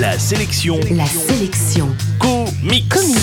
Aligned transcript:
La 0.00 0.18
sélection 0.18 0.80
La 0.92 1.04
sélection 1.04 1.94
comics. 2.18 2.88
comics. 2.88 3.20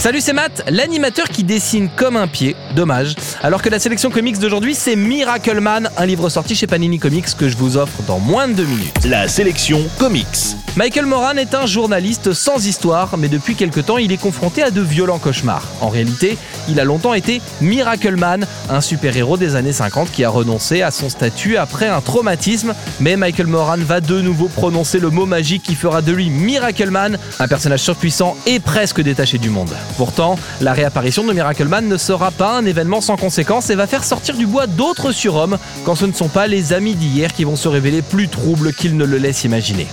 Salut, 0.00 0.20
c'est 0.20 0.32
Matt, 0.32 0.64
l'animateur 0.68 1.28
qui 1.28 1.44
dessine 1.44 1.88
comme 1.94 2.16
un 2.16 2.26
pied. 2.26 2.56
Dommage. 2.74 3.14
Alors 3.44 3.62
que 3.62 3.68
la 3.68 3.78
sélection 3.78 4.10
comics 4.10 4.38
d'aujourd'hui, 4.40 4.74
c'est 4.74 4.96
Miracle 4.96 5.60
Man, 5.60 5.88
un 5.96 6.04
livre 6.04 6.28
sorti 6.28 6.56
chez 6.56 6.66
Panini 6.66 6.98
Comics 6.98 7.36
que 7.38 7.48
je 7.48 7.56
vous 7.56 7.76
offre 7.76 8.02
dans 8.08 8.18
moins 8.18 8.48
de 8.48 8.54
deux 8.54 8.64
minutes. 8.64 9.04
La 9.04 9.28
sélection 9.28 9.80
comics. 9.98 10.56
Michael 10.76 11.06
Moran 11.06 11.36
est 11.36 11.54
un 11.54 11.64
journaliste 11.64 12.32
sans 12.32 12.66
histoire, 12.66 13.16
mais 13.16 13.28
depuis 13.28 13.54
quelque 13.54 13.80
temps, 13.80 13.96
il 13.96 14.12
est 14.12 14.20
confronté 14.20 14.62
à 14.62 14.70
de 14.70 14.80
violents 14.82 15.18
cauchemars. 15.18 15.64
En 15.80 15.88
réalité, 15.88 16.36
il 16.68 16.80
a 16.80 16.84
longtemps 16.84 17.14
été 17.14 17.40
Miracle 17.60 18.16
Man, 18.16 18.46
un 18.68 18.80
super-héros 18.80 19.36
des 19.36 19.54
années 19.54 19.72
50 19.72 20.10
qui 20.10 20.24
a 20.24 20.28
renoncé 20.28 20.82
à 20.82 20.90
son 20.90 21.08
statut 21.08 21.56
après 21.56 21.88
un 21.88 22.00
traumatisme. 22.00 22.74
Mais 23.00 23.16
Michael 23.16 23.46
Moran 23.46 23.78
va 23.78 24.00
de 24.00 24.20
nouveau 24.20 24.48
prononcer 24.48 24.98
le 24.98 25.10
mot 25.10 25.24
magique 25.24 25.62
qui 25.62 25.74
fera 25.74 26.02
de 26.02 26.15
Miracle 26.24 26.90
Man, 26.90 27.18
un 27.38 27.48
personnage 27.48 27.80
surpuissant 27.80 28.36
et 28.46 28.58
presque 28.58 29.00
détaché 29.00 29.38
du 29.38 29.50
monde. 29.50 29.70
Pourtant, 29.96 30.38
la 30.60 30.72
réapparition 30.72 31.24
de 31.24 31.32
Miracle 31.32 31.66
Man 31.66 31.88
ne 31.88 31.96
sera 31.96 32.30
pas 32.30 32.56
un 32.56 32.64
événement 32.64 33.00
sans 33.00 33.16
conséquence 33.16 33.70
et 33.70 33.74
va 33.74 33.86
faire 33.86 34.04
sortir 34.04 34.36
du 34.36 34.46
bois 34.46 34.66
d'autres 34.66 35.12
surhommes 35.12 35.58
quand 35.84 35.94
ce 35.94 36.06
ne 36.06 36.12
sont 36.12 36.28
pas 36.28 36.46
les 36.46 36.72
amis 36.72 36.94
d'hier 36.94 37.32
qui 37.32 37.44
vont 37.44 37.56
se 37.56 37.68
révéler 37.68 38.02
plus 38.02 38.28
troubles 38.28 38.72
qu'ils 38.72 38.96
ne 38.96 39.04
le 39.04 39.18
laissent 39.18 39.44
imaginer. 39.44 39.86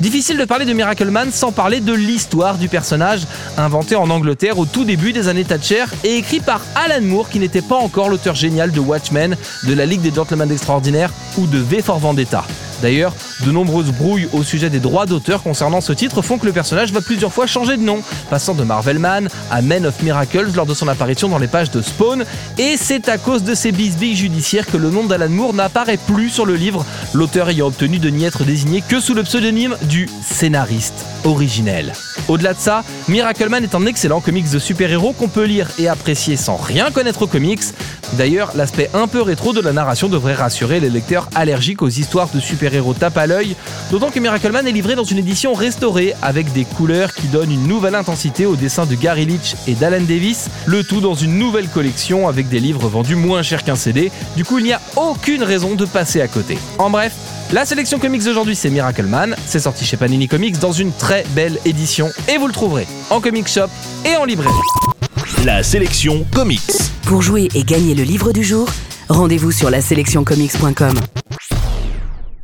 Difficile 0.00 0.38
de 0.38 0.44
parler 0.44 0.64
de 0.64 0.72
Miracle 0.72 1.10
Man 1.10 1.30
sans 1.32 1.50
parler 1.50 1.80
de 1.80 1.92
l'histoire 1.92 2.56
du 2.56 2.68
personnage, 2.68 3.22
inventé 3.56 3.96
en 3.96 4.10
Angleterre 4.10 4.58
au 4.58 4.64
tout 4.64 4.84
début 4.84 5.12
des 5.12 5.26
années 5.26 5.44
Thatcher 5.44 5.84
et 6.04 6.16
écrit 6.16 6.40
par 6.40 6.60
Alan 6.76 7.04
Moore 7.04 7.28
qui 7.28 7.40
n'était 7.40 7.62
pas 7.62 7.76
encore 7.76 8.08
l'auteur 8.08 8.34
génial 8.34 8.70
de 8.70 8.80
Watchmen, 8.80 9.36
de 9.66 9.74
la 9.74 9.86
Ligue 9.86 10.02
des 10.02 10.14
Gentlemen 10.14 10.52
Extraordinaires 10.52 11.10
ou 11.36 11.46
de 11.46 11.58
V 11.58 11.82
for 11.82 11.98
Vendetta. 11.98 12.44
D'ailleurs, 12.82 13.12
de 13.44 13.50
nombreuses 13.50 13.90
brouilles 13.90 14.28
au 14.32 14.42
sujet 14.42 14.70
des 14.70 14.80
droits 14.80 15.06
d'auteur 15.06 15.42
concernant 15.42 15.80
ce 15.80 15.92
titre 15.92 16.22
font 16.22 16.38
que 16.38 16.46
le 16.46 16.52
personnage 16.52 16.92
va 16.92 17.00
plusieurs 17.00 17.32
fois 17.32 17.46
changer 17.46 17.76
de 17.76 17.82
nom, 17.82 18.02
passant 18.30 18.54
de 18.54 18.64
Marvel 18.64 18.98
Man 18.98 19.28
à 19.50 19.62
Men 19.62 19.86
of 19.86 20.02
Miracles 20.02 20.50
lors 20.54 20.66
de 20.66 20.74
son 20.74 20.88
apparition 20.88 21.28
dans 21.28 21.38
les 21.38 21.48
pages 21.48 21.70
de 21.70 21.82
Spawn, 21.82 22.24
et 22.58 22.76
c'est 22.76 23.08
à 23.08 23.18
cause 23.18 23.42
de 23.42 23.54
ces 23.54 23.72
bisbilles 23.72 24.16
judiciaires 24.16 24.66
que 24.66 24.76
le 24.76 24.90
nom 24.90 25.04
d'Alan 25.04 25.28
Moore 25.28 25.54
n'apparaît 25.54 25.98
plus 25.98 26.30
sur 26.30 26.46
le 26.46 26.54
livre, 26.54 26.84
l'auteur 27.14 27.48
ayant 27.48 27.66
obtenu 27.66 27.98
de 27.98 28.10
n'y 28.10 28.24
être 28.24 28.44
désigné 28.44 28.82
que 28.86 29.00
sous 29.00 29.14
le 29.14 29.22
pseudonyme 29.22 29.76
du 29.82 30.08
scénariste 30.22 31.04
originel. 31.24 31.92
Au-delà 32.28 32.54
de 32.54 32.58
ça, 32.58 32.84
Miracle 33.08 33.48
Man 33.48 33.64
est 33.64 33.74
un 33.74 33.86
excellent 33.86 34.20
comics 34.20 34.50
de 34.50 34.58
super-héros 34.58 35.12
qu'on 35.12 35.28
peut 35.28 35.44
lire 35.44 35.68
et 35.78 35.88
apprécier 35.88 36.36
sans 36.36 36.56
rien 36.56 36.90
connaître 36.90 37.22
aux 37.22 37.26
comics. 37.26 37.62
D'ailleurs, 38.14 38.52
l'aspect 38.54 38.90
un 38.94 39.06
peu 39.06 39.22
rétro 39.22 39.52
de 39.52 39.60
la 39.60 39.72
narration 39.72 40.08
devrait 40.08 40.34
rassurer 40.34 40.80
les 40.80 40.90
lecteurs 40.90 41.28
allergiques 41.34 41.82
aux 41.82 41.88
histoires 41.88 42.28
de 42.32 42.40
super-héros 42.40 42.94
tape 42.94 43.18
à 43.18 43.26
l'œil, 43.26 43.56
d'autant 43.90 44.10
que 44.10 44.18
Miracle 44.18 44.50
Man 44.50 44.66
est 44.66 44.72
livré 44.72 44.94
dans 44.94 45.04
une 45.04 45.18
édition 45.18 45.52
restaurée 45.52 46.14
avec 46.22 46.52
des 46.52 46.64
couleurs 46.64 47.12
qui 47.12 47.26
donnent 47.28 47.52
une 47.52 47.66
nouvelle 47.66 47.94
intensité 47.94 48.46
au 48.46 48.56
dessin 48.56 48.86
de 48.86 48.94
Gary 48.94 49.26
Leach 49.26 49.56
et 49.66 49.74
d'Alan 49.74 50.00
Davis, 50.00 50.48
le 50.66 50.84
tout 50.84 51.00
dans 51.00 51.14
une 51.14 51.38
nouvelle 51.38 51.68
collection 51.68 52.28
avec 52.28 52.48
des 52.48 52.60
livres 52.60 52.88
vendus 52.88 53.16
moins 53.16 53.42
cher 53.42 53.64
qu'un 53.64 53.76
CD. 53.76 54.10
Du 54.36 54.44
coup, 54.44 54.58
il 54.58 54.64
n'y 54.64 54.72
a 54.72 54.80
aucune 54.96 55.42
raison 55.42 55.74
de 55.74 55.84
passer 55.84 56.20
à 56.20 56.28
côté. 56.28 56.58
En 56.78 56.90
bref, 56.90 57.12
la 57.52 57.64
sélection 57.64 57.98
comics 57.98 58.24
d'aujourd'hui, 58.24 58.56
c'est 58.56 58.70
Miracle 58.70 59.06
Man. 59.06 59.34
C'est 59.46 59.60
sorti 59.60 59.84
chez 59.84 59.96
Panini 59.96 60.28
Comics 60.28 60.58
dans 60.58 60.72
une 60.72 60.92
très 60.92 61.24
belle 61.30 61.58
édition 61.64 62.10
et 62.28 62.36
vous 62.36 62.46
le 62.46 62.52
trouverez 62.52 62.86
en 63.10 63.20
comic 63.20 63.48
shop 63.48 63.68
et 64.04 64.16
en 64.16 64.24
librairie. 64.24 64.87
La 65.48 65.62
sélection 65.62 66.26
comics. 66.34 66.60
Pour 67.06 67.22
jouer 67.22 67.48
et 67.54 67.64
gagner 67.64 67.94
le 67.94 68.02
livre 68.02 68.32
du 68.34 68.44
jour, 68.44 68.68
rendez-vous 69.08 69.50
sur 69.50 69.70
la 69.70 69.80
sélectioncomics.com. 69.80 70.92